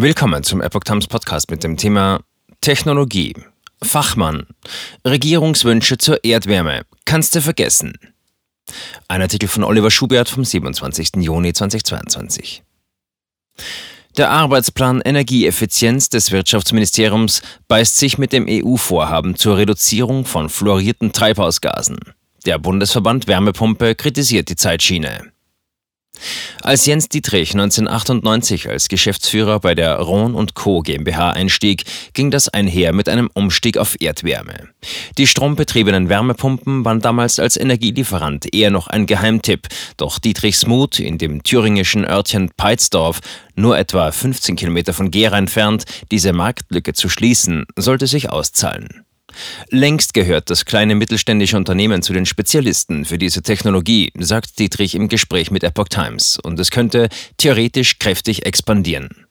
[0.00, 2.20] Willkommen zum Epoch Times Podcast mit dem Thema
[2.60, 3.34] Technologie.
[3.82, 4.46] Fachmann.
[5.04, 6.82] Regierungswünsche zur Erdwärme.
[7.04, 7.98] Kannst du vergessen.
[9.08, 11.16] Ein Artikel von Oliver Schubert vom 27.
[11.16, 12.62] Juni 2022.
[14.16, 21.98] Der Arbeitsplan Energieeffizienz des Wirtschaftsministeriums beißt sich mit dem EU-Vorhaben zur Reduzierung von fluorierten Treibhausgasen.
[22.46, 25.32] Der Bundesverband Wärmepumpe kritisiert die Zeitschiene.
[26.62, 30.80] Als Jens Dietrich 1998 als Geschäftsführer bei der Rhône Co.
[30.82, 34.68] GmbH einstieg, ging das einher mit einem Umstieg auf Erdwärme.
[35.16, 41.18] Die strombetriebenen Wärmepumpen waren damals als Energielieferant eher noch ein Geheimtipp, doch Dietrichs Mut, in
[41.18, 43.20] dem thüringischen Örtchen Peitsdorf,
[43.54, 49.04] nur etwa 15 Kilometer von Gera entfernt, diese Marktlücke zu schließen, sollte sich auszahlen.
[49.70, 55.08] Längst gehört das kleine mittelständische Unternehmen zu den Spezialisten für diese Technologie, sagt Dietrich im
[55.08, 59.27] Gespräch mit Epoch Times, und es könnte theoretisch kräftig expandieren.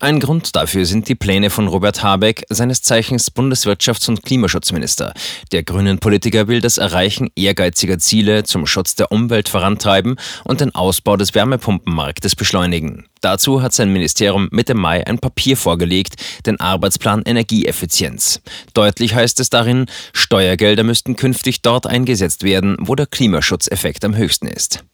[0.00, 5.14] Ein Grund dafür sind die Pläne von Robert Habeck, seines Zeichens Bundeswirtschafts- und Klimaschutzminister.
[5.52, 10.74] Der grünen Politiker will das Erreichen ehrgeiziger Ziele zum Schutz der Umwelt vorantreiben und den
[10.74, 13.06] Ausbau des Wärmepumpenmarktes beschleunigen.
[13.20, 18.42] Dazu hat sein Ministerium Mitte Mai ein Papier vorgelegt, den Arbeitsplan Energieeffizienz.
[18.74, 24.48] Deutlich heißt es darin, Steuergelder müssten künftig dort eingesetzt werden, wo der Klimaschutzeffekt am höchsten
[24.48, 24.84] ist.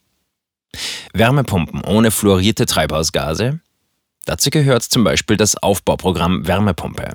[1.13, 3.59] Wärmepumpen ohne fluorierte Treibhausgase?
[4.25, 7.13] Dazu gehört zum Beispiel das Aufbauprogramm Wärmepumpe.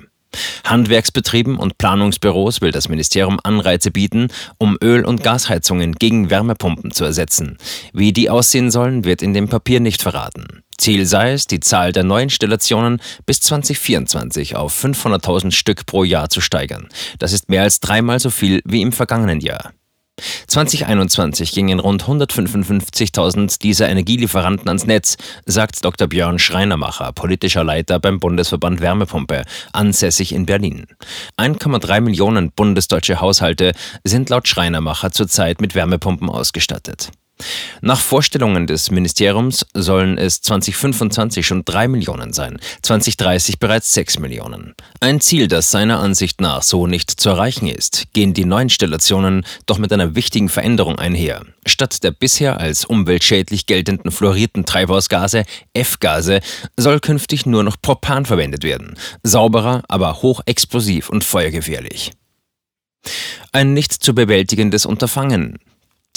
[0.65, 4.27] Handwerksbetrieben und Planungsbüros will das Ministerium Anreize bieten,
[4.57, 7.57] um Öl- und Gasheizungen gegen Wärmepumpen zu ersetzen.
[7.93, 10.63] Wie die aussehen sollen, wird in dem Papier nicht verraten.
[10.77, 16.41] Ziel sei es, die Zahl der Neuinstallationen bis 2024 auf 500.000 Stück pro Jahr zu
[16.41, 16.87] steigern.
[17.17, 19.71] Das ist mehr als dreimal so viel wie im vergangenen Jahr.
[20.47, 26.07] 2021 gingen rund 155.000 dieser Energielieferanten ans Netz, sagt Dr.
[26.07, 30.87] Björn Schreinermacher, politischer Leiter beim Bundesverband Wärmepumpe, ansässig in Berlin.
[31.37, 33.73] 1,3 Millionen bundesdeutsche Haushalte
[34.03, 37.11] sind laut Schreinermacher zurzeit mit Wärmepumpen ausgestattet.
[37.81, 44.73] Nach Vorstellungen des Ministeriums sollen es 2025 schon 3 Millionen sein, 2030 bereits 6 Millionen.
[44.99, 49.43] Ein Ziel, das seiner Ansicht nach so nicht zu erreichen ist, gehen die neuen Installationen
[49.65, 51.41] doch mit einer wichtigen Veränderung einher.
[51.65, 56.41] Statt der bisher als umweltschädlich geltenden fluorierten Treibhausgase, F-Gase,
[56.75, 58.99] soll künftig nur noch Propan verwendet werden.
[59.23, 62.11] Sauberer, aber hochexplosiv und feuergefährlich.
[63.51, 65.57] Ein nicht zu bewältigendes Unterfangen.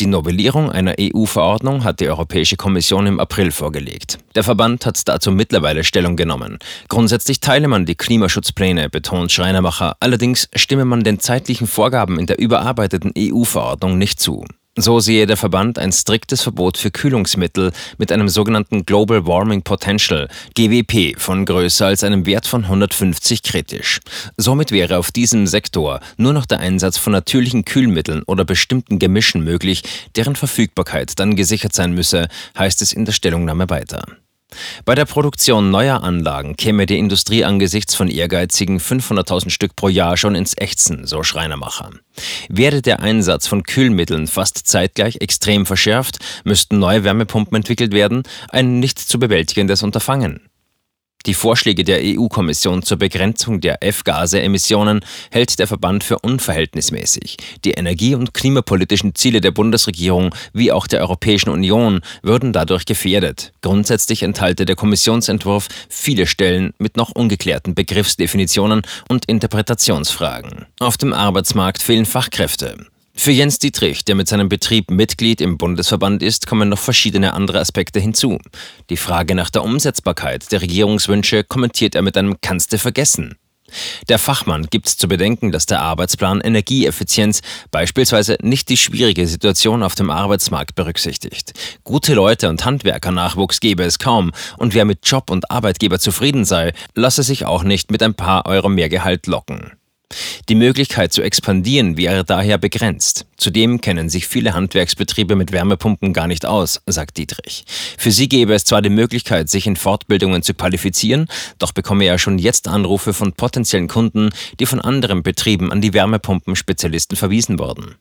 [0.00, 4.16] Die Novellierung einer EU-Verordnung hat die Europäische Kommission im April vorgelegt.
[4.34, 6.58] Der Verband hat dazu mittlerweile Stellung genommen.
[6.88, 12.38] Grundsätzlich teile man die Klimaschutzpläne, betont Schreinermacher, allerdings stimme man den zeitlichen Vorgaben in der
[12.38, 14.46] überarbeiteten EU-Verordnung nicht zu.
[14.82, 20.26] So sehe der Verband ein striktes Verbot für Kühlungsmittel mit einem sogenannten Global Warming Potential,
[20.54, 24.00] GWP, von größer als einem Wert von 150 kritisch.
[24.38, 29.44] Somit wäre auf diesem Sektor nur noch der Einsatz von natürlichen Kühlmitteln oder bestimmten Gemischen
[29.44, 29.82] möglich,
[30.16, 34.06] deren Verfügbarkeit dann gesichert sein müsse, heißt es in der Stellungnahme weiter.
[34.84, 40.16] Bei der Produktion neuer Anlagen käme die Industrie angesichts von ehrgeizigen 500.000 Stück pro Jahr
[40.16, 41.90] schon ins Ächzen, so Schreinermacher.
[42.48, 48.80] Werde der Einsatz von Kühlmitteln fast zeitgleich extrem verschärft, müssten neue Wärmepumpen entwickelt werden, ein
[48.80, 50.49] nicht zu bewältigendes Unterfangen.
[51.26, 55.00] Die Vorschläge der EU-Kommission zur Begrenzung der F-Gase-Emissionen
[55.30, 57.36] hält der Verband für unverhältnismäßig.
[57.64, 63.52] Die energie- und klimapolitischen Ziele der Bundesregierung wie auch der Europäischen Union würden dadurch gefährdet.
[63.60, 70.66] Grundsätzlich enthalte der Kommissionsentwurf viele Stellen mit noch ungeklärten Begriffsdefinitionen und Interpretationsfragen.
[70.78, 72.86] Auf dem Arbeitsmarkt fehlen Fachkräfte.
[73.22, 77.60] Für Jens Dietrich, der mit seinem Betrieb Mitglied im Bundesverband ist, kommen noch verschiedene andere
[77.60, 78.38] Aspekte hinzu.
[78.88, 83.36] Die Frage nach der Umsetzbarkeit der Regierungswünsche kommentiert er mit einem Kannste vergessen.
[84.08, 89.94] Der Fachmann gibt zu bedenken, dass der Arbeitsplan Energieeffizienz beispielsweise nicht die schwierige Situation auf
[89.94, 91.52] dem Arbeitsmarkt berücksichtigt.
[91.84, 96.72] Gute Leute und Handwerkernachwuchs gäbe es kaum und wer mit Job und Arbeitgeber zufrieden sei,
[96.94, 99.72] lasse sich auch nicht mit ein paar Euro mehr Gehalt locken.
[100.48, 103.26] Die Möglichkeit zu expandieren wäre daher begrenzt.
[103.36, 107.64] Zudem kennen sich viele Handwerksbetriebe mit Wärmepumpen gar nicht aus, sagt Dietrich.
[107.98, 111.28] Für sie gäbe es zwar die Möglichkeit, sich in Fortbildungen zu qualifizieren,
[111.58, 115.94] doch bekomme er schon jetzt Anrufe von potenziellen Kunden, die von anderen Betrieben an die
[115.94, 117.96] Wärmepumpenspezialisten verwiesen wurden.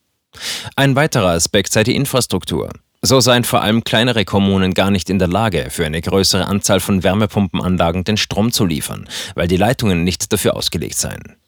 [0.76, 2.70] Ein weiterer Aspekt sei die Infrastruktur.
[3.02, 6.82] So seien vor allem kleinere Kommunen gar nicht in der Lage, für eine größere Anzahl
[6.82, 11.39] von Wärmepumpenanlagen den Strom zu liefern, weil die Leitungen nicht dafür ausgelegt seien.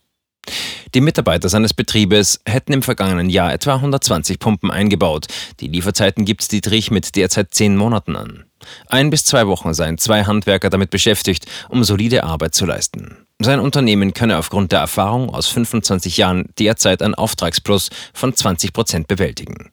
[0.94, 5.28] Die Mitarbeiter seines Betriebes hätten im vergangenen Jahr etwa 120 Pumpen eingebaut.
[5.62, 8.44] Die Lieferzeiten gibt Dietrich mit derzeit zehn Monaten an.
[8.88, 13.26] Ein bis zwei Wochen seien zwei Handwerker damit beschäftigt, um solide Arbeit zu leisten.
[13.40, 19.08] Sein Unternehmen könne aufgrund der Erfahrung aus 25 Jahren derzeit ein Auftragsplus von 20 Prozent
[19.08, 19.72] bewältigen.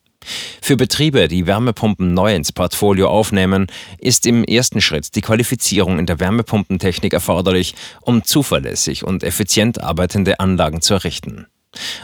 [0.68, 3.68] Für Betriebe, die Wärmepumpen neu ins Portfolio aufnehmen,
[3.98, 10.40] ist im ersten Schritt die Qualifizierung in der Wärmepumpentechnik erforderlich, um zuverlässig und effizient arbeitende
[10.40, 11.46] Anlagen zu errichten.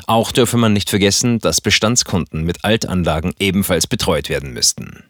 [0.06, 5.04] Auch dürfe man nicht vergessen, dass Bestandskunden mit Altanlagen ebenfalls betreut werden müssten.